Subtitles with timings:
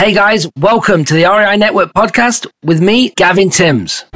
[0.00, 4.06] Hey guys, welcome to the REI Network podcast with me, Gavin Timms.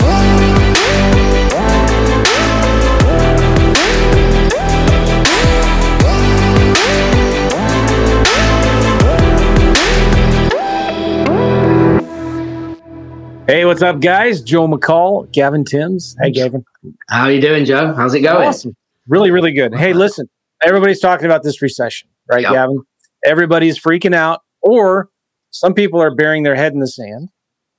[13.47, 14.41] Hey, what's up, guys?
[14.41, 16.17] Joe McCall, Gavin Timms.
[16.19, 16.65] Hey, Gavin.
[17.11, 17.93] How are you doing, Joe?
[17.93, 18.49] How's it going?
[18.49, 18.75] Awesome.
[19.07, 19.75] Really, really good.
[19.75, 20.31] Hey, listen,
[20.65, 22.53] everybody's talking about this recession, right, Yep.
[22.53, 22.83] Gavin?
[23.23, 25.11] Everybody's freaking out, or
[25.55, 27.29] some people are burying their head in the sand,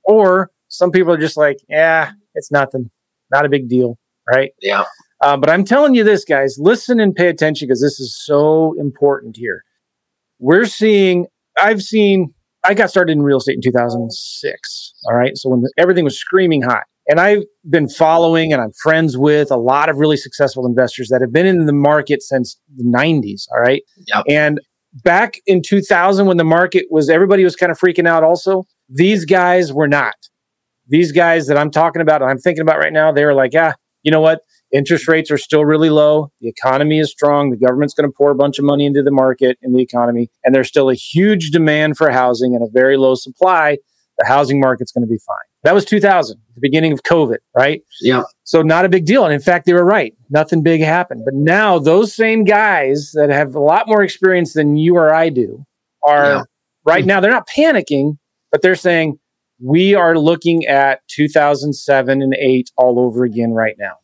[0.04, 2.90] or some people are just like, yeah, it's nothing,
[3.30, 4.50] not a big deal, right?
[4.62, 4.84] Yeah.
[5.20, 8.74] Uh, but I'm telling you this, guys, listen and pay attention because this is so
[8.78, 9.62] important here.
[10.38, 11.26] We're seeing,
[11.58, 12.32] I've seen,
[12.64, 14.94] I got started in real estate in 2006.
[15.06, 15.36] All right.
[15.36, 19.50] So when the, everything was screaming hot, and I've been following and I'm friends with
[19.50, 23.44] a lot of really successful investors that have been in the market since the 90s.
[23.52, 23.82] All right.
[24.08, 24.24] Yep.
[24.28, 24.60] And
[25.04, 29.24] back in 2000, when the market was, everybody was kind of freaking out also, these
[29.24, 30.14] guys were not.
[30.88, 33.52] These guys that I'm talking about, and I'm thinking about right now, they were like,
[33.56, 34.40] ah, you know what?
[34.72, 36.30] Interest rates are still really low.
[36.40, 37.50] The economy is strong.
[37.50, 40.30] The government's going to pour a bunch of money into the market, in the economy,
[40.44, 43.78] and there's still a huge demand for housing and a very low supply.
[44.18, 45.36] The housing market's going to be fine.
[45.62, 47.82] That was 2000, the beginning of COVID, right?
[48.00, 48.22] Yeah.
[48.46, 49.24] So not a big deal.
[49.24, 50.14] And in fact, they were right.
[50.30, 51.22] Nothing big happened.
[51.24, 55.28] But now those same guys that have a lot more experience than you or I
[55.30, 55.64] do
[56.04, 56.42] are Yeah.
[56.84, 58.18] right now, they're not panicking,
[58.52, 59.18] but they're saying,
[59.60, 63.94] we are looking at 2007 and 8 all over again right now.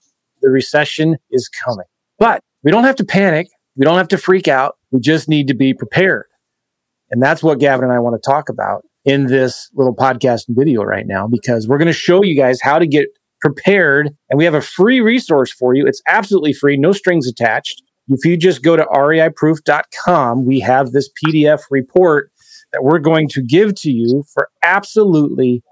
[0.40, 1.86] The recession is coming.
[2.18, 3.46] But we don't have to panic.
[3.76, 4.76] We don't have to freak out.
[4.90, 6.26] We just need to be prepared.
[7.10, 10.56] And that's what Gavin and I want to talk about in this little podcast and
[10.56, 13.06] video right now, because we're going to show you guys how to get
[13.42, 14.10] prepared.
[14.30, 15.86] And we have a free resource for you.
[15.86, 17.82] It's absolutely free, no strings attached.
[18.08, 22.30] If you just go to reiproof.com, we have this PDF report
[22.72, 25.62] that we're going to give to you for absolutely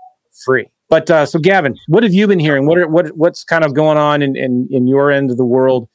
[0.44, 0.68] free.
[0.88, 2.66] But uh, so, Gavin, what have you been hearing?
[2.66, 5.44] What are, what what's kind of going on in, in in your end of the
[5.44, 5.88] world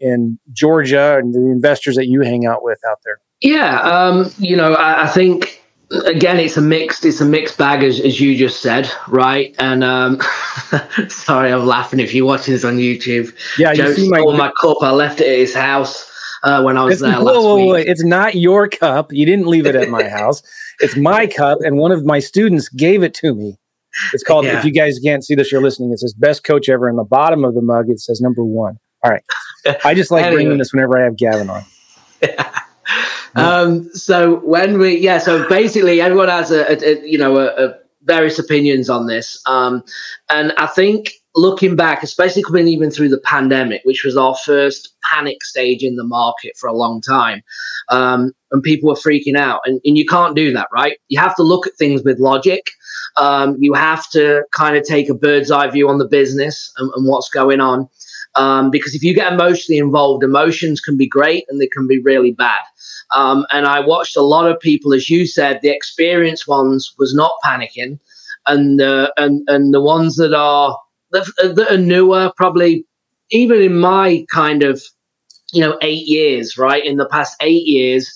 [0.00, 3.18] in Georgia and the investors that you hang out with out there?
[3.40, 3.80] Yeah.
[3.80, 5.61] Um, you know, I, I think
[6.06, 9.54] again it's a mixed it's a mixed bag as, as you just said, right?
[9.58, 10.20] And um
[11.08, 13.34] sorry, I'm laughing if you're watching this on YouTube.
[13.58, 14.20] Yeah, Joe you see my.
[14.20, 14.78] my cup.
[14.82, 16.10] I left it at his house
[16.42, 17.66] uh, when I was It's, there whoa, last whoa, week.
[17.86, 19.12] whoa, It's not your cup.
[19.12, 20.42] You didn't leave it at my house.
[20.80, 23.58] It's my cup, and one of my students gave it to me.
[24.12, 24.46] It's called.
[24.46, 24.58] Yeah.
[24.58, 25.92] If you guys can't see this, you're listening.
[25.92, 28.78] It says "Best Coach Ever." In the bottom of the mug, it says number one.
[29.04, 29.22] All right.
[29.84, 30.42] I just like Anyway.
[30.42, 31.62] bringing this whenever I have Gavin on.
[33.34, 37.46] Um, so when we, yeah, so basically everyone has a, a, a you know, a,
[37.46, 39.40] a various opinions on this.
[39.46, 39.82] Um,
[40.28, 44.94] and I think looking back, especially coming even through the pandemic, which was our first
[45.10, 47.42] panic stage in the market for a long time,
[47.88, 49.60] um, and people were freaking out.
[49.64, 50.98] And, and you can't do that, right?
[51.08, 52.70] You have to look at things with logic.
[53.16, 56.90] Um, you have to kind of take a bird's eye view on the business and,
[56.94, 57.88] and what's going on.
[58.34, 61.98] Um, because if you get emotionally involved, emotions can be great and they can be
[61.98, 62.60] really bad.
[63.14, 67.14] Um, and I watched a lot of people, as you said, the experienced ones was
[67.14, 67.98] not panicking,
[68.46, 70.78] and uh, and and the ones that are
[71.10, 72.86] that, are newer, probably
[73.30, 74.82] even in my kind of
[75.52, 76.84] you know eight years, right?
[76.84, 78.10] In the past eight years,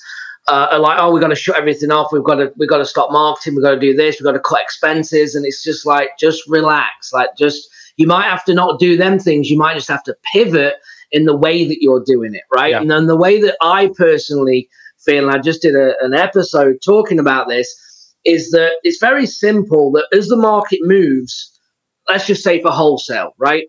[0.48, 2.12] uh, are like, oh, we've got to shut everything off.
[2.12, 3.54] We've got to we've got to stop marketing.
[3.54, 4.18] We've got to do this.
[4.18, 8.28] We've got to cut expenses, and it's just like just relax, like just you might
[8.28, 9.50] have to not do them things.
[9.50, 10.74] You might just have to pivot
[11.12, 12.72] in the way that you're doing it, right?
[12.72, 12.80] Yeah.
[12.80, 14.68] And then the way that I personally
[15.04, 17.74] feel, and I just did a, an episode talking about this,
[18.24, 21.52] is that it's very simple that as the market moves,
[22.08, 23.66] let's just say for wholesale, right?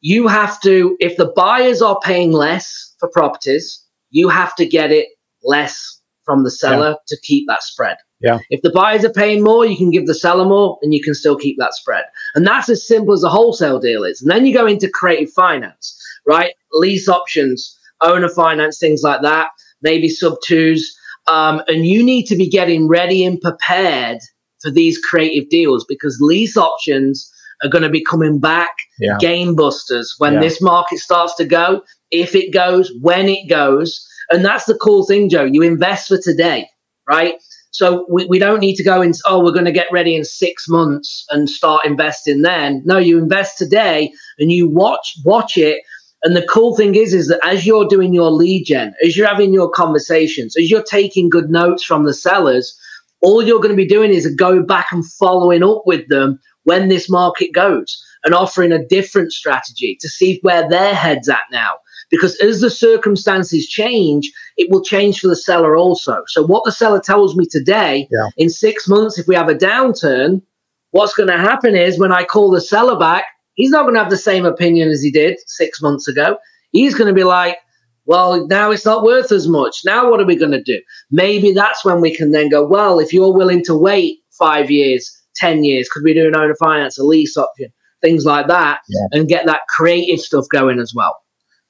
[0.00, 4.92] You have to, if the buyers are paying less for properties, you have to get
[4.92, 5.08] it
[5.42, 7.96] less from the seller to keep that spread.
[8.20, 8.38] Yeah.
[8.50, 11.14] If the buyers are paying more, you can give the seller more and you can
[11.14, 12.04] still keep that spread.
[12.34, 14.20] And that's as simple as a wholesale deal is.
[14.22, 15.96] And then you go into creative finance,
[16.26, 16.52] right?
[16.72, 19.48] Lease options, owner finance, things like that,
[19.82, 20.96] maybe sub twos.
[21.28, 24.18] Um, and you need to be getting ready and prepared
[24.62, 27.30] for these creative deals because lease options
[27.62, 29.16] are going to be coming back Yeah.
[29.20, 30.40] game busters when Yeah.
[30.40, 34.04] this market starts to go, if it goes, when it goes.
[34.30, 35.44] And that's the cool thing, Joe.
[35.44, 36.68] You invest for today,
[37.08, 37.34] right?
[37.70, 40.24] So we, we don't need to go in, oh, we're going to get ready in
[40.24, 42.82] six months and start investing then.
[42.84, 45.82] No, you invest today and you watch watch it.
[46.24, 49.28] And the cool thing is, is that as you're doing your lead gen, as you're
[49.28, 52.76] having your conversations, as you're taking good notes from the sellers,
[53.20, 56.88] all you're going to be doing is go back and following up with them when
[56.88, 61.74] this market goes and offering a different strategy to see where their heads at now.
[62.10, 66.22] Because as the circumstances change, it will change for the seller also.
[66.26, 68.28] So, what the seller tells me today, yeah.
[68.36, 70.42] in six months, if we have a downturn,
[70.90, 73.24] what's going to happen is when I call the seller back,
[73.54, 76.38] he's not going to have the same opinion as he did six months ago.
[76.70, 77.58] He's going to be like,
[78.06, 79.82] well, now it's not worth as much.
[79.84, 80.80] Now, what are we going to do?
[81.10, 85.14] Maybe that's when we can then go, well, if you're willing to wait five years,
[85.36, 87.68] 10 years, could we do an owner finance, a lease option,
[88.00, 89.06] things like that, yeah.
[89.12, 91.16] and get that creative stuff going as well?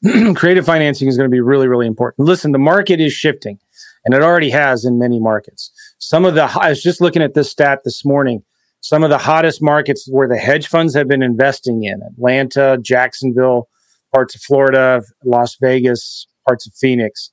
[0.37, 2.27] creative financing is going to be really, really important.
[2.27, 3.59] Listen, the market is shifting,
[4.05, 5.73] and it already has in many markets.
[5.99, 8.43] Some of the, I was just looking at this stat this morning.
[8.81, 13.69] Some of the hottest markets where the hedge funds have been investing in Atlanta, Jacksonville,
[14.15, 17.33] parts of Florida, Las Vegas, parts of Phoenix,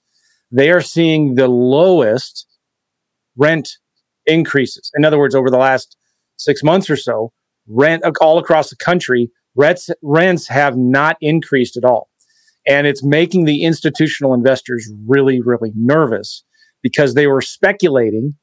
[0.51, 2.47] they are seeing the lowest
[3.37, 3.69] rent
[4.25, 4.91] increases.
[4.95, 5.97] In other words, over the last
[6.37, 7.31] six months or so,
[7.67, 12.09] rent all across the country, rents, rents have not increased at all.
[12.67, 16.43] And it's making the institutional investors really, really nervous
[16.81, 18.35] because they were speculating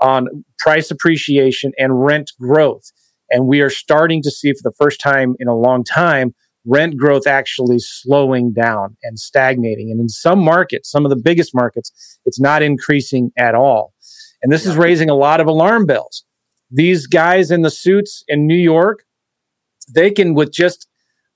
[0.00, 2.90] on price appreciation and rent growth.
[3.30, 6.34] And we are starting to see for the first time in a long time
[6.66, 9.90] rent growth actually slowing down and stagnating.
[9.90, 13.94] And in some markets, some of the biggest markets, it's not increasing at all.
[14.42, 16.24] And this is raising a lot of alarm bells.
[16.70, 19.04] These guys in the suits in New York,
[19.92, 20.86] they can, with just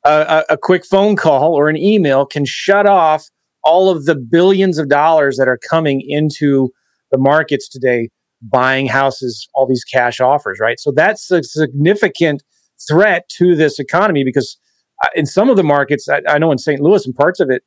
[0.04, 3.28] a, quick phone call or an email, can shut off
[3.64, 6.70] all of the billions of dollars that are coming into
[7.10, 8.08] the markets today,
[8.40, 10.81] buying houses, all these cash offers, right?
[10.81, 12.43] So that's a significant
[12.88, 14.58] threat to this economy because
[15.04, 16.81] uh, in some of the markets, I, I know in St.
[16.81, 17.62] Louis and parts of it,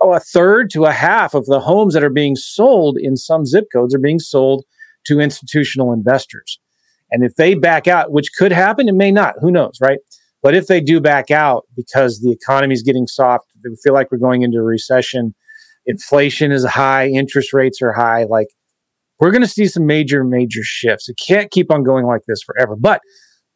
[0.00, 3.46] oh, a third to a half of the homes that are being sold in some
[3.46, 4.64] zip codes are being sold
[5.06, 6.58] to institutional investors.
[7.10, 9.98] And if they back out, which could happen, it may not, who knows, right?
[10.46, 14.12] But if they do back out because the economy is getting soft, they feel like
[14.12, 15.34] we're going into a recession,
[15.86, 18.46] inflation is high, interest rates are high, like
[19.18, 21.08] we're going to see some major, major shifts.
[21.08, 22.76] It can't keep on going like this forever.
[22.78, 23.00] But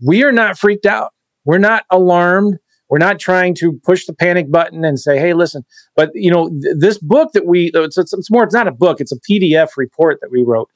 [0.04, 1.12] we are not freaked out.
[1.44, 2.56] We're not alarmed.
[2.88, 5.62] We're not trying to push the panic button and say, "Hey, listen."
[5.94, 8.42] But you know, th- this book that we it's, it's, it's, more.
[8.42, 9.00] It's not a book.
[9.00, 10.68] It's a PDF report that we wrote.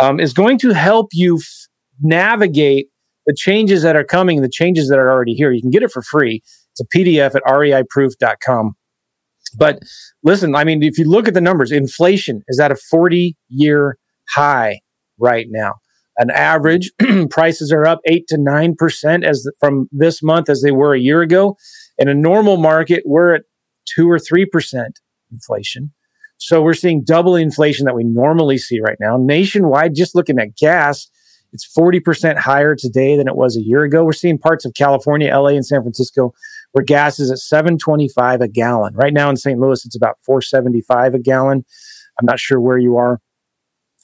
[0.00, 1.68] Um, is going to help you f-
[2.00, 2.88] navigate
[3.28, 5.52] the changes that are coming, the changes that are already here.
[5.52, 6.42] You can get it for free.
[6.72, 8.72] It's a PDF at reiproof.com.
[9.56, 9.78] But
[10.24, 13.98] listen, I mean, if you look at the numbers, inflation is at a 40 year
[14.34, 14.80] high
[15.18, 15.74] right now
[16.18, 16.90] an average.
[17.30, 20.92] Prices are up eight to nine percent as the, from this month as they were
[20.92, 21.56] a year ago.
[21.96, 23.42] In a normal market, we're at
[23.86, 24.98] two or three percent
[25.32, 25.92] inflation.
[26.36, 29.16] So we're seeing double inflation that we normally see right now.
[29.16, 31.08] Nationwide, just looking at gas,
[31.52, 34.04] it's 40% higher today than it was a year ago.
[34.04, 36.34] We're seeing parts of California, LA, and San Francisco
[36.72, 38.94] where gas is at 725 a gallon.
[38.94, 39.58] Right now in St.
[39.58, 41.64] Louis, it's about 475 a gallon.
[42.18, 43.20] I'm not sure where you are.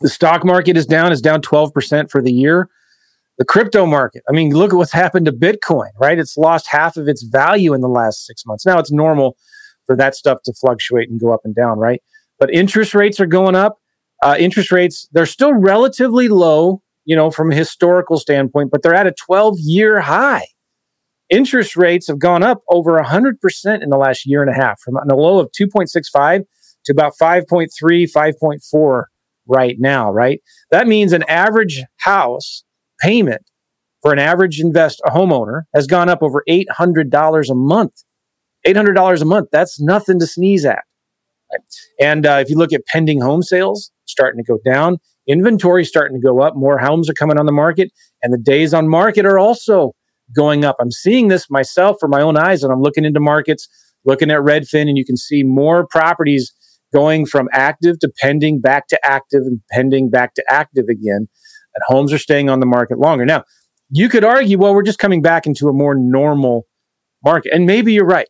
[0.01, 2.69] The stock market is down, is down 12% for the year.
[3.39, 6.19] The crypto market, I mean, look at what's happened to Bitcoin, right?
[6.19, 8.65] It's lost half of its value in the last six months.
[8.65, 9.37] Now it's normal
[9.87, 12.01] for that stuff to fluctuate and go up and down, right?
[12.39, 13.79] But interest rates are going up.
[14.23, 18.95] Uh, interest rates, they're still relatively low, you know, from a historical standpoint, but they're
[18.95, 20.47] at a 12 year high.
[21.31, 24.97] Interest rates have gone up over 100% in the last year and a half, from
[24.97, 26.45] a low of 2.65
[26.85, 29.03] to about 5.3, 5.4
[29.47, 30.41] right now, right?
[30.71, 32.65] That means an average house
[33.01, 33.43] payment
[34.03, 38.05] for an average invest a homeowner has gone up over $800 a month.
[38.67, 40.85] $800 a month, that's nothing to sneeze at.
[41.51, 41.61] Right?
[42.01, 46.21] And uh, if you look at pending home sales, starting to go down, inventory starting
[46.21, 47.91] to go up, more homes are coming on the market,
[48.23, 49.93] and the days on market are also
[50.35, 50.77] going up.
[50.81, 53.69] I'm seeing this myself for my own eyes, and I'm looking into markets,
[54.05, 56.53] looking at Redfin, and you can see more properties
[56.93, 61.29] going from active to pending back to active and pending back to active again.
[61.75, 63.27] And homes are staying on the market longer.
[63.27, 63.43] Now,
[63.91, 66.67] you could argue, well, we're just coming back into a more normal
[67.25, 67.53] market.
[67.53, 68.29] And maybe you're right.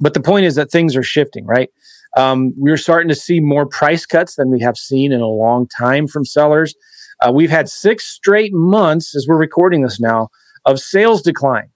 [0.00, 1.68] But the point is that things are shifting, right?
[2.16, 5.68] Um, we're starting to see more price cuts than we have seen in a long
[5.68, 6.74] time from sellers.
[7.22, 10.28] Uh, we've had six straight months, as we're recording this now,
[10.64, 11.70] of sales decline.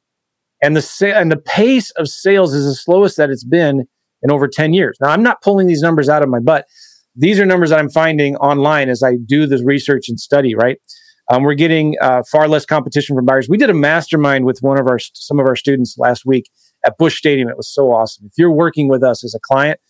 [0.62, 3.86] And the, sa- and the pace of sales is the slowest that it's been
[4.22, 4.96] in over 10 years.
[5.00, 6.64] Now, I'm not pulling these numbers out of my butt.
[7.14, 10.78] These are numbers that I'm finding online as I do this research and study, right?
[11.30, 13.48] Um, we're getting uh, far less competition from buyers.
[13.48, 16.50] We did a mastermind with one of our some of our students last week
[16.84, 17.48] at Busch Stadium.
[17.48, 18.26] It was so awesome.
[18.26, 19.80] If you're working with us as a client,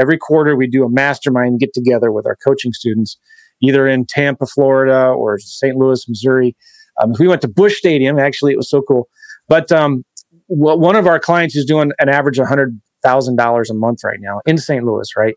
[0.00, 3.18] every quarter we do a mastermind get together with our coaching students,
[3.62, 5.76] either in Tampa, Florida, or St.
[5.76, 6.56] Louis, Missouri.
[7.02, 8.18] Um, we went to Busch Stadium.
[8.18, 9.08] Actually, it was so cool.
[9.48, 10.04] But um,
[10.46, 14.18] one of our clients is doing an average of 100 thousand dollars a month right
[14.20, 14.84] now in St.
[14.84, 15.34] Louis, right?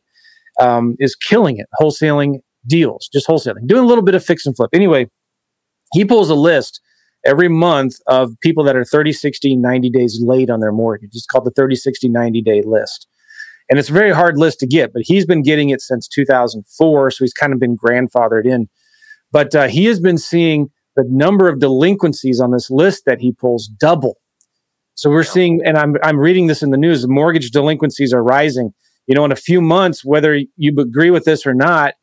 [0.61, 4.55] Um, is killing it, wholesaling deals, just wholesaling, doing a little bit of fix and
[4.55, 4.69] flip.
[4.73, 5.09] Anyway,
[5.93, 6.79] he pulls a list
[7.25, 11.09] every month of people that are 30, 60, 90 days late on their mortgage.
[11.13, 13.07] It's called the 30, 60, 90 day list.
[13.69, 17.11] And it's a very hard list to get, but he's been getting it since 2004.
[17.11, 18.69] So he's kind of been grandfathered in.
[19.31, 23.31] But uh, he has been seeing the number of delinquencies on this list that he
[23.31, 24.17] pulls double.
[24.93, 28.71] So we're seeing, and I'm, I'm reading this in the news, mortgage delinquencies are rising.
[29.07, 31.95] You know, in a few months, whether you agree with this or not,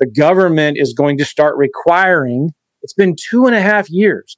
[0.00, 2.50] the government is going to start requiring,
[2.82, 4.36] it's been two and a half years.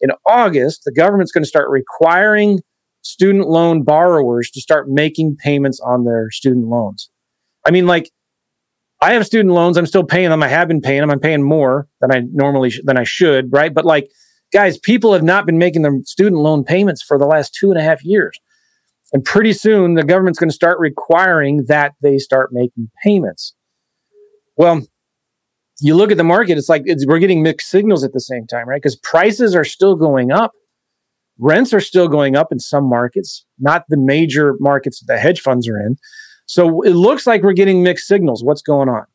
[0.00, 2.60] In August, the government's going to start requiring
[3.04, 7.10] student loan borrowers to start making payments on their student loans.
[7.64, 8.10] I mean, like,
[9.00, 9.76] I have student loans.
[9.76, 10.42] I'm still paying them.
[10.42, 11.10] I have been paying them.
[11.10, 13.72] I'm paying more than I normally sh- than I should, right?
[13.72, 14.08] But like,
[14.52, 17.78] guys, people have not been making their student loan payments for the last two and
[17.78, 18.38] a half years,
[19.12, 23.54] and pretty soon the government's going to start requiring that they start making payments.
[24.56, 24.86] Well,
[25.80, 28.46] you look at the market; it's like it's, we're getting mixed signals at the same
[28.46, 28.80] time, right?
[28.80, 30.52] Because prices are still going up
[31.38, 35.40] Rents are still going up in some markets, not the major markets that the hedge
[35.40, 35.96] funds are in.
[36.46, 38.44] So it looks like we're getting mixed signals.
[38.44, 39.06] What's going on?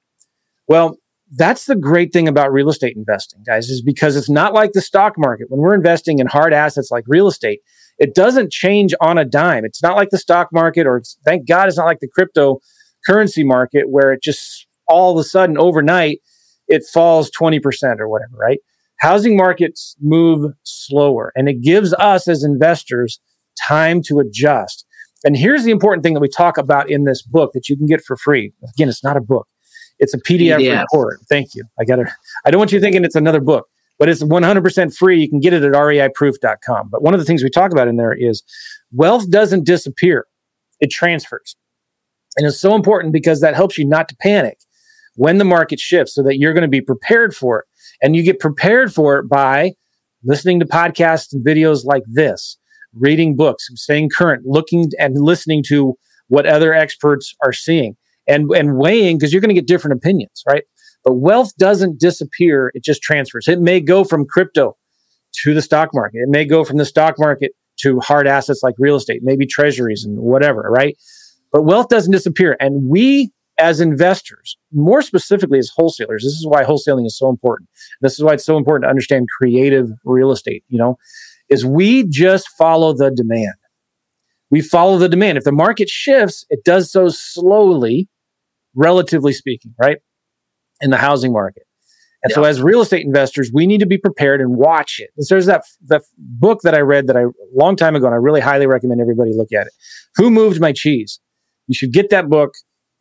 [0.68, 0.98] Well,
[1.32, 4.82] that's the great thing about real estate investing, guys, is because it's not like the
[4.82, 5.50] stock market.
[5.50, 7.62] When we're investing in hard assets like real estate,
[8.00, 9.64] it doesn't change on a dime.
[9.66, 13.90] It's not like the stock market, or thank God it's not like the cryptocurrency market
[13.90, 16.20] where it just all of a sudden overnight
[16.68, 18.60] it falls 20% or whatever, right?
[19.00, 23.20] Housing markets move slower and it gives us as investors
[23.68, 24.86] time to adjust.
[25.24, 27.86] And here's the important thing that we talk about in this book that you can
[27.86, 28.54] get for free.
[28.76, 29.48] Again, it's not a book.
[30.00, 30.82] It's a PDF, PDF.
[30.82, 31.20] report.
[31.28, 31.64] Thank you.
[31.80, 32.08] I got it.
[32.46, 35.22] I don't want you thinking it's another book, but it's 100% free.
[35.22, 36.90] You can get it at reiproof.com.
[36.90, 38.44] But one of the things we talk about in there is
[38.94, 40.26] wealth doesn't disappear.
[40.80, 41.58] It transfers.
[42.38, 44.60] And it's so important because that helps you not to panic
[45.16, 47.66] when the market shifts so that you're going to be prepared for it.
[48.02, 49.74] And you get prepared for it by
[50.24, 52.58] listening to podcasts and videos like this,
[52.94, 55.96] reading books, staying current, looking and listening to
[56.28, 57.96] what other experts are seeing
[58.28, 60.64] and, and weighing because you're going to get different opinions, right?
[61.04, 62.72] But wealth doesn't disappear.
[62.74, 63.48] It just transfers.
[63.48, 64.78] It may go from crypto
[65.44, 66.20] to the stock market.
[66.20, 70.04] It may go from the stock market to hard assets like real estate, maybe treasuries
[70.04, 70.98] and whatever, right?
[71.52, 72.58] But wealth doesn't disappear.
[72.60, 77.70] And we as investors, more specifically as wholesalers, this is why wholesaling is so important.
[78.02, 80.98] This is why it's so important to understand creative real estate, you know,
[81.50, 83.54] is we just follow the demand.
[84.50, 85.38] We follow the demand.
[85.38, 88.08] If the market shifts, it does so slowly,
[88.74, 89.98] relatively speaking, right?
[90.82, 91.64] In the housing market.
[92.24, 92.36] And yeah.
[92.36, 95.12] so as real estate investors, we need to be prepared and watch it.
[95.16, 98.08] And so there's that, that book that I read that I a long time ago,
[98.08, 99.74] and I really highly recommend everybody look at it.
[100.16, 101.20] Who Moved My Cheese?
[101.68, 102.56] You should get that book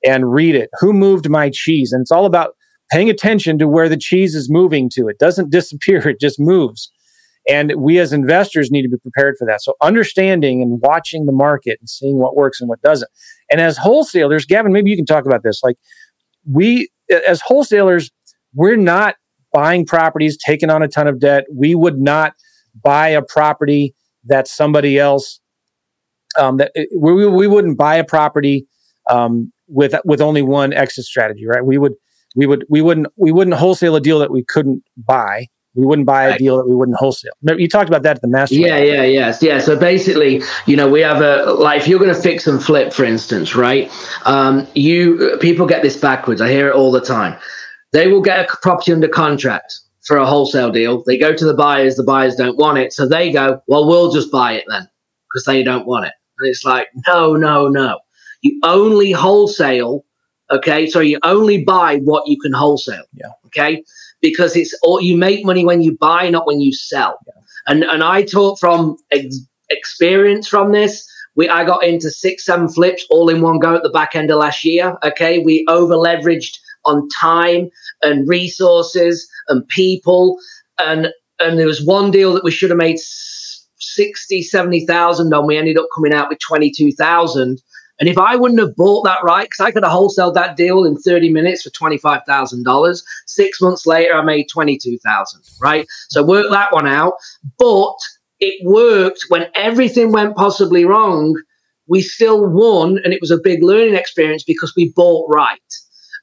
[0.05, 0.71] and read it.
[0.81, 1.93] Who moved my cheese?
[1.93, 2.51] And it's all about
[2.91, 5.09] paying attention to where the cheese is moving to.
[5.09, 6.91] It doesn't disappear, it just moves.
[7.49, 9.63] And we as investors need to be prepared for that.
[9.63, 13.11] So understanding and watching the market and seeing what works and what doesn't.
[13.51, 15.63] And as wholesalers, Gavin, maybe you can talk about this.
[15.63, 15.77] Like
[16.45, 16.91] we
[17.27, 18.11] as wholesalers,
[18.55, 19.15] we're not
[19.53, 21.45] buying properties, taking on a ton of debt.
[21.51, 22.35] We would not
[22.83, 25.41] buy a property that somebody else
[26.39, 28.67] um, that we, we wouldn't buy a property
[29.11, 31.65] um, with with only one exit strategy, right?
[31.65, 31.95] We would
[32.37, 35.47] we would we wouldn't we wouldn't wholesale a deal that we couldn't buy.
[35.75, 37.31] We wouldn't buy a deal that we wouldn't wholesale.
[37.43, 38.57] You talked about that at the master.
[38.57, 39.61] Yeah, yeah, yes, yeah.
[39.61, 42.93] So basically, you know, we have a like if you're going to fix and flip,
[42.93, 43.91] for instance, right?
[44.25, 46.41] Um, you people get this backwards.
[46.41, 47.39] I hear it all the time.
[47.93, 51.05] They will get a property under contract for a wholesale deal.
[51.07, 51.95] They go to the buyers.
[51.95, 54.89] The buyers don't want it, so they go, "Well, we'll just buy it then,"
[55.29, 56.13] because they don't want it.
[56.39, 57.99] And it's like, no, no, no.
[58.43, 60.05] You only wholesale,
[60.51, 60.89] okay?
[60.89, 63.05] So you only buy what you can wholesale.
[63.13, 63.33] Yeah.
[63.47, 63.85] Okay.
[64.21, 67.19] Because it's all you make money when you buy, not when you sell.
[67.27, 67.33] Yeah.
[67.67, 69.41] And and I talk from ex-
[69.71, 71.07] experience from this.
[71.37, 74.31] We I got into six, seven flips all in one go at the back end
[74.31, 74.97] of last year.
[75.05, 75.39] Okay.
[75.41, 77.71] We over leveraged on time
[78.03, 80.39] and resources and people.
[80.79, 81.09] And
[81.41, 82.99] and there was one deal that we should have made
[83.79, 85.47] 60, 70,000 on.
[85.47, 87.61] We ended up coming out with 22,000
[88.01, 90.85] and if I wouldn't have bought that right, because I could have wholesaled that deal
[90.85, 95.87] in 30 minutes for $25,000, six months later, I made 22000 right?
[96.09, 97.15] So work that one out.
[97.59, 97.97] But
[98.41, 101.35] it worked when everything went possibly wrong.
[101.89, 105.59] We still won, and it was a big learning experience because we bought right.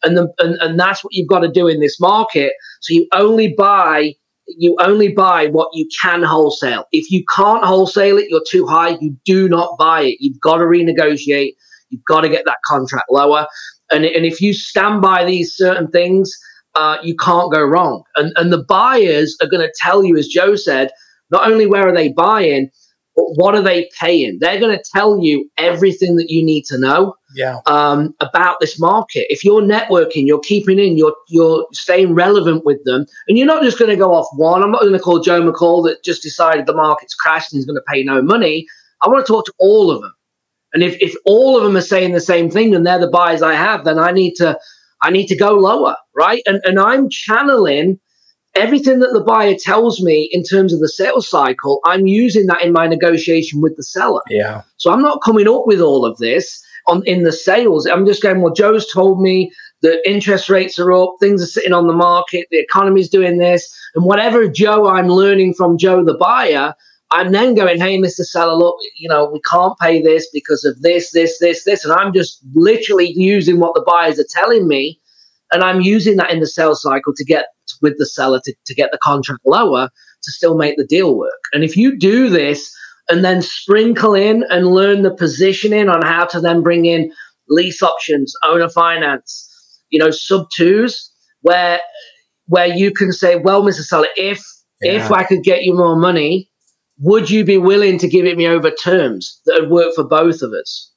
[0.04, 2.54] And, the, and, and that's what you've got to do in this market.
[2.82, 4.14] So you only buy
[4.48, 6.86] you only buy what you can wholesale.
[6.92, 10.18] If you can't wholesale it, you're too high, you do not buy it.
[10.20, 11.56] You've got to renegotiate
[11.90, 13.48] You've got to get that contract lower.
[13.92, 16.36] And, and if you stand by these certain things,
[16.76, 18.04] uh, you can't go wrong.
[18.16, 20.92] And, and the buyers are going to tell you, as Joe said,
[21.32, 22.70] not only where are they buying,
[23.16, 24.38] but what are they paying?
[24.40, 27.60] They're going to tell you everything that you need to know yeah.
[27.66, 29.26] um, about this market.
[29.30, 33.64] If you're networking, you're keeping in, you're you're staying relevant with them, and you're not
[33.64, 34.62] just going to go off one.
[34.62, 37.66] I'm not going to call Joe McCall that just decided the market's crashed and he's
[37.66, 38.68] going to pay no money.
[39.02, 40.14] I want to talk to all of them,
[40.76, 43.42] and if if all of them are saying the same thing and they're the buyers
[43.42, 44.60] I have, then I need to
[45.02, 46.44] I need to go lower, right?
[46.46, 47.98] And and I'm channeling
[48.56, 52.62] everything that the buyer tells me in terms of the sales cycle, I'm using that
[52.62, 54.22] in my negotiation with the seller.
[54.30, 54.64] Yeah.
[54.76, 57.88] So I'm not coming up with all of this on in the sales.
[57.88, 59.52] I'm just going, well, Joe's told me
[59.82, 63.74] that interest rates are up, things are sitting on the market, the economy's doing this,
[63.96, 66.74] and whatever Joe I'm learning from Joe the buyer,
[67.12, 68.22] I'm then going, hey, Mr.
[68.22, 71.86] Seller, look, you know, we can't pay this because of this, this, this, this.
[71.86, 75.00] And I'm just literally using what the buyers are telling me.
[75.52, 77.46] And I'm using that in the sales cycle to get
[77.82, 79.90] with the seller to, to get the contract lower
[80.24, 81.40] to still make the deal work.
[81.54, 82.76] And if you do this
[83.10, 87.12] and then sprinkle in and learn the positioning on how to then bring in
[87.48, 89.52] lease options, owner finance,
[89.90, 91.80] you know, sub twos, where
[92.48, 93.82] where you can say, well, Mr.
[93.82, 94.44] Seller, if
[94.82, 94.94] yeah.
[94.94, 96.50] if I could get you more money,
[97.00, 100.42] would you be willing to give it me over terms that would work for both
[100.42, 100.92] of us,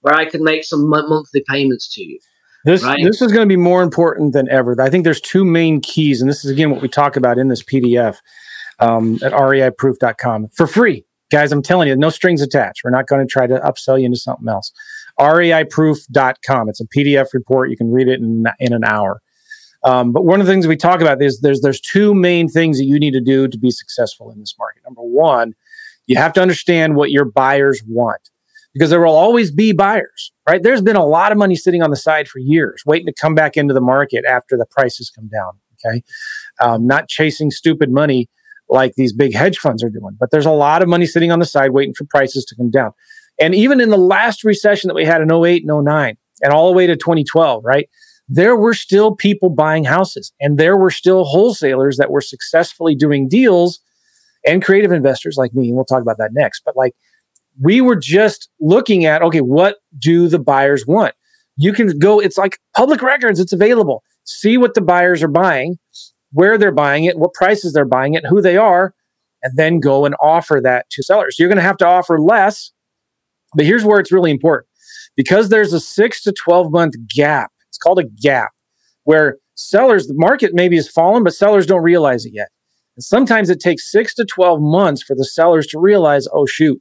[0.00, 2.18] where I could make some monthly payments to you?
[2.64, 3.04] This right?
[3.04, 4.80] this is going to be more important than ever.
[4.80, 7.48] I think there's two main keys, and this is again what we talk about in
[7.48, 8.16] this PDF
[8.78, 11.52] um, at reiproof.com for free, guys.
[11.52, 12.80] I'm telling you, no strings attached.
[12.82, 14.72] We're not going to try to upsell you into something else.
[15.20, 16.68] reiproof.com.
[16.70, 17.70] It's a PDF report.
[17.70, 19.20] You can read it in in an hour.
[19.84, 22.78] Um, but one of the things we talk about is there's there's two main things
[22.78, 24.73] that you need to do to be successful in this market.
[25.14, 25.54] One,
[26.06, 28.30] you have to understand what your buyers want
[28.74, 30.62] because there will always be buyers, right?
[30.62, 33.34] There's been a lot of money sitting on the side for years, waiting to come
[33.34, 35.52] back into the market after the prices come down.
[35.86, 36.02] Okay.
[36.60, 38.28] Um, not chasing stupid money
[38.68, 41.38] like these big hedge funds are doing, but there's a lot of money sitting on
[41.38, 42.92] the side waiting for prices to come down.
[43.40, 46.68] And even in the last recession that we had in 08 and 09 and all
[46.68, 47.88] the way to 2012, right?
[48.28, 53.28] There were still people buying houses and there were still wholesalers that were successfully doing
[53.28, 53.80] deals
[54.46, 55.68] and creative investors like me.
[55.68, 56.62] And we'll talk about that next.
[56.64, 56.94] But like,
[57.60, 61.14] we were just looking at okay, what do the buyers want?
[61.56, 64.02] You can go, it's like public records, it's available.
[64.24, 65.78] See what the buyers are buying,
[66.32, 68.92] where they're buying it, what prices they're buying it, who they are,
[69.42, 71.36] and then go and offer that to sellers.
[71.38, 72.72] You're going to have to offer less,
[73.54, 74.66] but here's where it's really important
[75.16, 77.52] because there's a six to 12 month gap.
[77.68, 78.50] It's called a gap
[79.04, 82.48] where sellers, the market maybe has fallen, but sellers don't realize it yet.
[82.96, 86.80] And sometimes it takes six to 12 months for the sellers to realize, oh, shoot,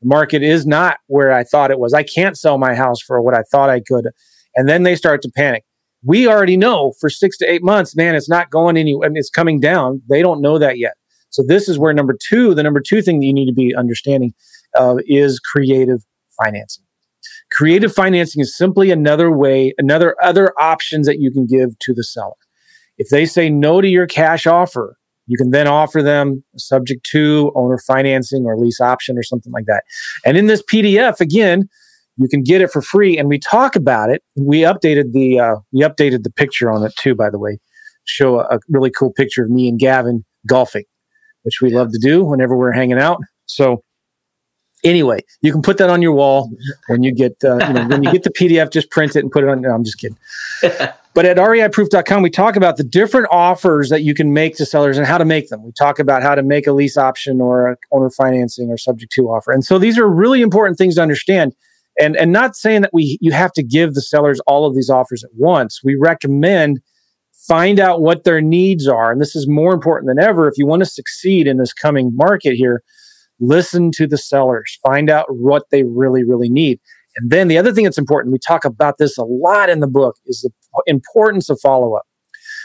[0.00, 1.94] the market is not where I thought it was.
[1.94, 4.08] I can't sell my house for what I thought I could.
[4.54, 5.64] And then they start to panic.
[6.04, 9.08] We already know for six to eight months, man, it's not going anywhere.
[9.08, 10.02] Mean, it's coming down.
[10.08, 10.94] They don't know that yet.
[11.30, 13.74] So this is where number two, the number two thing that you need to be
[13.74, 14.34] understanding
[14.76, 16.04] uh, is creative
[16.42, 16.84] financing.
[17.52, 22.02] Creative financing is simply another way, another other options that you can give to the
[22.02, 22.34] seller.
[22.98, 24.98] If they say no to your cash offer,
[25.32, 29.64] you can then offer them subject to owner financing or lease option or something like
[29.64, 29.82] that.
[30.26, 31.70] And in this PDF, again,
[32.18, 33.16] you can get it for free.
[33.16, 34.22] And we talk about it.
[34.36, 37.56] We updated the uh, we updated the picture on it too, by the way.
[38.04, 40.84] Show a, a really cool picture of me and Gavin golfing,
[41.44, 43.18] which we love to do whenever we're hanging out.
[43.46, 43.82] So
[44.84, 46.50] anyway, you can put that on your wall
[46.88, 48.70] when you get uh, you know when you get the PDF.
[48.70, 49.62] Just print it and put it on.
[49.62, 50.18] No, I'm just kidding.
[51.14, 54.96] But at reiproof.com, we talk about the different offers that you can make to sellers
[54.96, 55.62] and how to make them.
[55.62, 59.28] We talk about how to make a lease option or owner financing or subject to
[59.28, 59.52] offer.
[59.52, 61.54] And so these are really important things to understand.
[62.00, 64.88] And, and not saying that we you have to give the sellers all of these
[64.88, 65.80] offers at once.
[65.84, 66.80] We recommend
[67.46, 69.10] find out what their needs are.
[69.10, 70.48] And this is more important than ever.
[70.48, 72.82] If you want to succeed in this coming market here,
[73.40, 76.80] listen to the sellers, find out what they really, really need.
[77.16, 79.88] And then the other thing that's important, we talk about this a lot in the
[79.88, 80.50] book, is the
[80.86, 82.06] importance of follow up.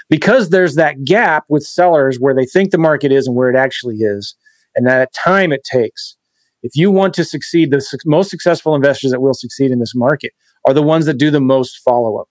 [0.10, 3.58] Because there's that gap with sellers where they think the market is and where it
[3.58, 4.36] actually is,
[4.76, 6.16] and that time it takes.
[6.64, 9.94] If you want to succeed, the su- most successful investors that will succeed in this
[9.94, 10.32] market
[10.66, 12.28] are the ones that do the most follow up.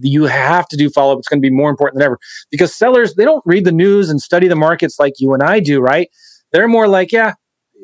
[0.00, 1.18] You have to do follow up.
[1.18, 2.18] It's going to be more important than ever
[2.50, 5.60] because sellers, they don't read the news and study the markets like you and I
[5.60, 6.08] do, right?
[6.52, 7.34] They're more like, yeah,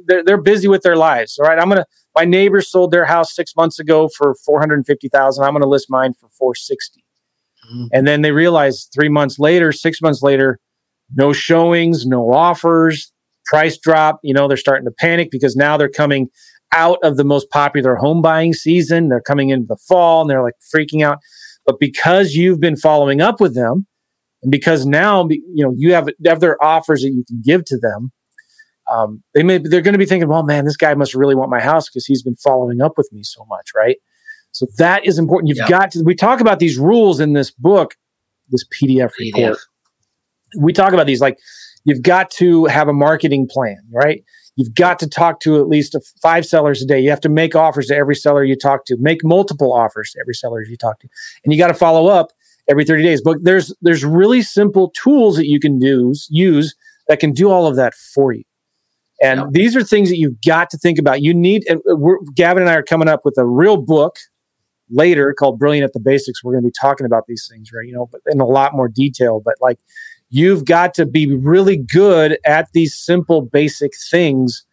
[0.07, 1.39] they're, they're busy with their lives.
[1.39, 1.59] All right.
[1.59, 5.45] I'm going to, my neighbor sold their house six months ago for 450,000.
[5.45, 7.05] I'm going to list mine for 460.
[7.73, 7.87] Mm-hmm.
[7.93, 10.59] And then they realize three months later, six months later,
[11.15, 13.13] no showings, no offers,
[13.45, 14.21] price drop.
[14.23, 16.29] You know, they're starting to panic because now they're coming
[16.73, 19.09] out of the most popular home buying season.
[19.09, 21.19] They're coming into the fall and they're like freaking out.
[21.67, 23.87] But because you've been following up with them,
[24.43, 27.79] and because now you know you have have their offers that you can give to
[27.79, 28.13] them,
[28.91, 31.51] um, they may they're going to be thinking, well, man, this guy must really want
[31.51, 33.97] my house because he's been following up with me so much, right?
[34.53, 35.49] So that is important.
[35.49, 36.03] You've got to.
[36.05, 37.95] We talk about these rules in this book,
[38.51, 39.59] this PDF, PDF report.
[40.61, 41.39] We talk about these like
[41.85, 44.23] you've got to have a marketing plan, right?
[44.57, 47.01] You've got to talk to at least five sellers a day.
[47.01, 48.97] You have to make offers to every seller you talk to.
[49.01, 51.09] Make multiple offers to every seller you talk to,
[51.45, 52.29] and you got to follow up
[52.69, 53.23] every 30 days.
[53.23, 56.77] But there's there's really simple tools that you can use use
[57.09, 58.45] that can do all of that for you.
[59.25, 59.49] And yep.
[59.53, 61.23] these are things that you've got to think about.
[61.23, 61.81] You need, and
[62.35, 64.19] Gavin and I are coming up with a real book
[64.91, 66.45] later called Brilliant at the Basics.
[66.45, 67.87] We're going to be talking about these things, right?
[67.87, 69.41] You know, but in a lot more detail.
[69.43, 69.79] But like,
[70.29, 74.67] you've got to be really good at these simple, basic things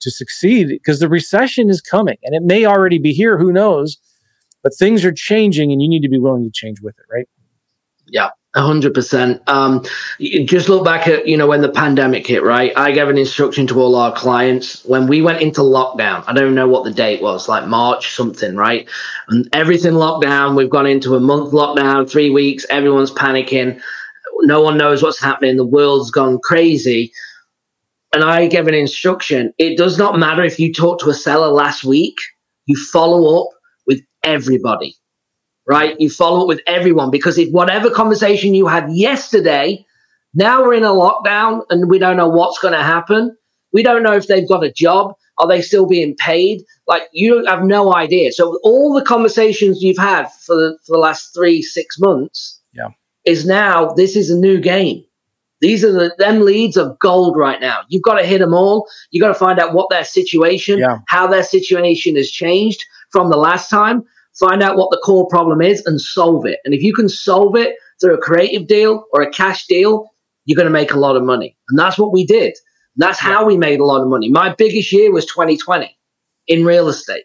[0.00, 3.38] to succeed because the recession is coming and it may already be here.
[3.38, 3.98] Who knows?
[4.64, 7.28] But things are changing and you need to be willing to change with it, right?
[8.08, 9.40] Yeah hundred percent.
[9.46, 9.84] Um,
[10.20, 12.72] just look back at you know when the pandemic hit, right?
[12.76, 16.24] I gave an instruction to all our clients when we went into lockdown.
[16.26, 18.88] I don't know what the date was, like March something, right?
[19.28, 20.54] And everything locked down.
[20.54, 22.66] We've gone into a month lockdown, three weeks.
[22.68, 23.80] Everyone's panicking.
[24.42, 25.56] No one knows what's happening.
[25.56, 27.12] The world's gone crazy.
[28.14, 29.54] And I gave an instruction.
[29.56, 32.18] It does not matter if you talk to a seller last week.
[32.66, 33.48] You follow up
[33.86, 34.96] with everybody
[35.66, 35.98] right?
[36.00, 39.84] You follow up with everyone because if whatever conversation you had yesterday,
[40.34, 43.36] now we're in a lockdown and we don't know what's going to happen.
[43.72, 45.14] We don't know if they've got a job.
[45.38, 46.62] Are they still being paid?
[46.86, 48.32] Like you have no idea.
[48.32, 52.88] So all the conversations you've had for the, for the last three, six months yeah.
[53.24, 55.04] is now, this is a new game.
[55.62, 57.82] These are the them leads of gold right now.
[57.88, 58.88] You've got to hit them all.
[59.12, 60.98] You've got to find out what their situation, yeah.
[61.06, 64.02] how their situation has changed from the last time,
[64.38, 66.58] find out what the core problem is and solve it.
[66.64, 70.08] And if you can solve it through a creative deal or a cash deal,
[70.44, 71.56] you're going to make a lot of money.
[71.68, 72.56] And that's what we did.
[72.96, 74.28] That's how we made a lot of money.
[74.28, 75.96] My biggest year was 2020
[76.48, 77.24] in real estate.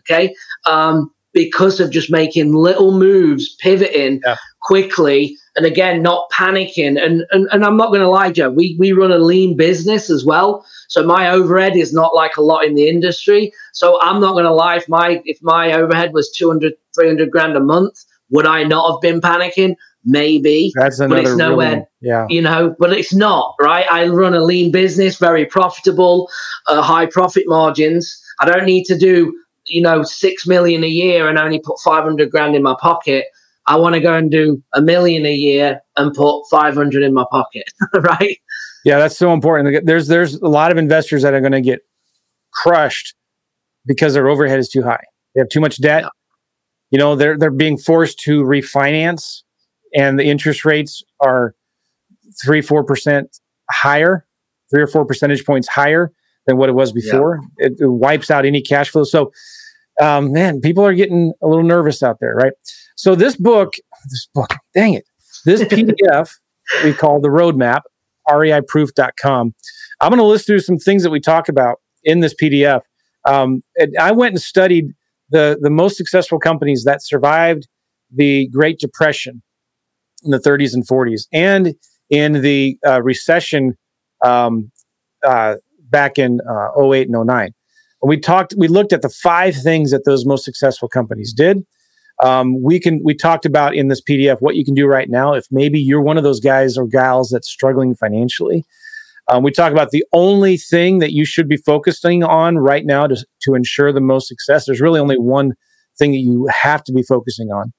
[0.00, 0.34] Okay.
[0.66, 4.36] Um, because of just making little moves, pivoting yeah.
[4.62, 7.02] quickly, and again, not panicking.
[7.02, 10.10] And and, and I'm not going to lie, Joe, we, we run a lean business
[10.10, 10.64] as well.
[10.88, 13.52] So my overhead is not like a lot in the industry.
[13.72, 17.56] So I'm not going to lie, if my if my overhead was 200, 300 grand
[17.56, 19.76] a month, would I not have been panicking?
[20.04, 20.72] Maybe.
[20.74, 22.26] That's another but it's nowhere, really, yeah.
[22.28, 23.86] You know, but it's not, right?
[23.90, 26.28] I run a lean business, very profitable,
[26.68, 28.20] uh, high profit margins.
[28.40, 29.32] I don't need to do
[29.66, 33.26] you know, six million a year and only put 500 grand in my pocket.
[33.66, 37.24] I want to go and do a million a year and put 500 in my
[37.30, 38.38] pocket, right?
[38.84, 39.86] Yeah, that's so important.
[39.86, 41.80] There's there's a lot of investors that are going to get
[42.52, 43.14] crushed
[43.86, 45.04] because their overhead is too high.
[45.34, 46.02] They have too much debt.
[46.02, 46.08] Yeah.
[46.90, 49.42] You know, they're they're being forced to refinance,
[49.96, 51.54] and the interest rates are
[52.42, 54.26] three four percent higher,
[54.70, 56.12] three or four percentage points higher
[56.46, 57.40] than what it was before.
[57.58, 57.66] Yeah.
[57.66, 59.04] It, it, wipes out any cash flow.
[59.04, 59.32] So,
[60.00, 62.52] um, man, people are getting a little nervous out there, right?
[62.96, 63.74] So this book,
[64.10, 65.04] this book, dang it,
[65.44, 66.30] this PDF
[66.82, 67.82] we call the roadmap,
[68.28, 69.54] reiproof.com.
[70.00, 72.82] I'm going to list through some things that we talk about in this PDF.
[73.26, 73.62] Um,
[74.00, 74.92] I went and studied
[75.30, 77.66] the the most successful companies that survived
[78.14, 79.42] the Great Depression
[80.22, 81.74] in the 30s and 40s, and
[82.10, 83.76] in the uh, recession
[84.22, 84.70] um,
[85.24, 85.56] uh,
[85.90, 87.54] back in uh, 08 and 09.
[88.04, 91.64] And we talked, we looked at the five things that those most successful companies did.
[92.22, 95.32] Um, we can, we talked about in this PDF what you can do right now
[95.32, 98.66] if maybe you're one of those guys or gals that's struggling financially.
[99.28, 103.06] Um, we talk about the only thing that you should be focusing on right now
[103.06, 104.66] to, to ensure the most success.
[104.66, 105.54] There's really only one
[105.98, 107.72] thing that you have to be focusing on.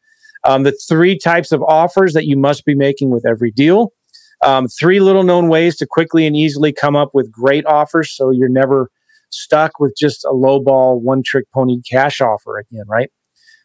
[0.44, 3.94] Um, the three types of offers that you must be making with every deal.
[4.44, 8.32] Um, three little known ways to quickly and easily come up with great offers so
[8.32, 8.90] you're never
[9.36, 13.10] stuck with just a low ball, one trick pony cash offer again, right?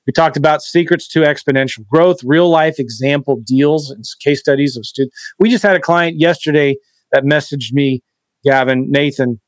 [0.06, 4.84] We talked about secrets to exponential growth, real life example deals and case studies of
[4.86, 5.16] students.
[5.38, 6.76] We just had a client yesterday
[7.12, 8.02] that messaged me,
[8.44, 9.40] Gavin, Nathan.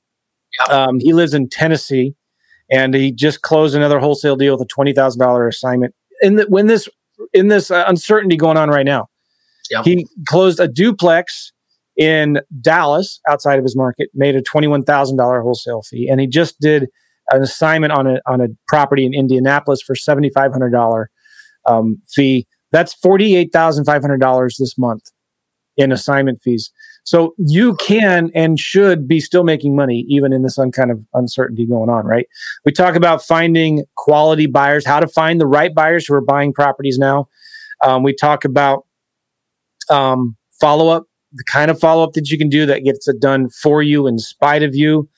[0.69, 2.15] Um, he lives in Tennessee
[2.71, 5.95] and he just closed another wholesale deal with a $20,000 assignment.
[6.21, 6.89] In the, when this,
[7.33, 9.09] in this uh, uncertainty going on right now,
[9.73, 9.85] Yep.
[9.85, 11.53] He closed a duplex
[12.03, 16.09] in Dallas outside of his market, made a $21,000 wholesale fee.
[16.11, 16.89] And he just did
[17.31, 21.05] an assignment on a, on a property in Indianapolis for $7,500
[21.67, 22.49] um, fee.
[22.73, 25.05] That's $48,500 this month
[25.77, 26.73] in assignment fees.
[27.05, 31.05] So you can and should be still making money even in this un- kind of
[31.15, 32.27] uncertainty going on, right?
[32.65, 36.53] We talk about finding quality buyers, how to find the right buyers who are buying
[36.53, 37.29] properties now.
[37.85, 38.87] Um, we talk about
[39.89, 43.21] um, follow up, the kind of follow up that you can do that gets it
[43.21, 45.09] done for you in spite of you.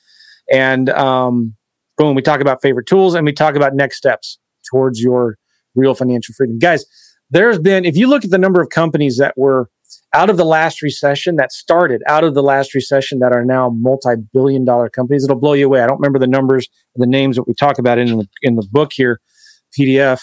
[0.51, 1.55] And um,
[1.97, 4.37] boom, we talk about favorite tools and we talk about next steps
[4.69, 5.37] towards your
[5.75, 6.59] real financial freedom.
[6.59, 6.85] Guys,
[7.29, 9.69] there's been, if you look at the number of companies that were
[10.13, 13.69] out of the last recession that started out of the last recession that are now
[13.69, 15.81] multi-billion dollar companies, it'll blow you away.
[15.81, 18.67] I don't remember the numbers, the names that we talk about in the, in the
[18.71, 19.19] book here,
[19.77, 20.21] PDF.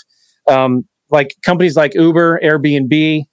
[0.51, 3.25] Um, like companies like Uber, Airbnb,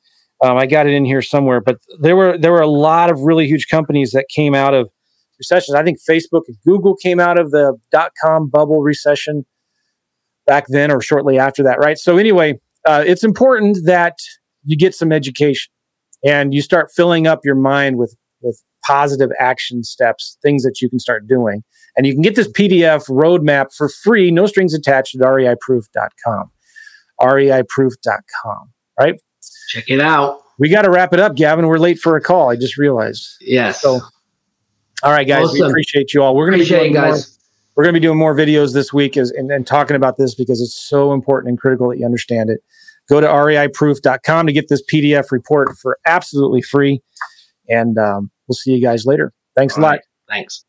[0.42, 3.22] um, I got it in here somewhere, but there were there were a lot of
[3.22, 4.90] really huge companies that came out of
[5.38, 5.76] recessions.
[5.76, 9.46] I think Facebook and Google came out of the dot com bubble recession
[10.48, 11.98] back then or shortly after that, right?
[11.98, 14.18] So anyway, uh, it's important that
[14.64, 15.72] you get some education
[16.24, 20.90] and you start filling up your mind with with positive action steps, things that you
[20.90, 21.64] can start doing.
[21.98, 26.52] And you can get this PDF roadmap for free, no strings attached at reiproof.com.
[27.22, 29.16] reiproof.com, right?
[29.70, 30.42] Check it out.
[30.58, 31.68] We got to wrap it up, Gavin.
[31.68, 32.50] We're late for a call.
[32.50, 33.36] I just realized.
[33.40, 33.82] Yes.
[33.82, 34.02] So,
[35.04, 35.46] all right, guys.
[35.46, 35.60] Awesome.
[35.60, 36.36] We appreciate you all.
[36.36, 37.30] We're going to be doing guys.
[37.30, 37.38] More,
[37.76, 40.34] we're going to be doing more videos this week as, and, and talking about this
[40.36, 42.62] because it's so important and critical that you understand it.
[43.08, 47.02] Go to reiproof.com to get this PDF report for absolutely free.
[47.70, 49.32] And um, we'll see you guys later.
[49.56, 49.90] Thanks all a lot.
[49.92, 50.02] Right.
[50.28, 50.66] Thanks.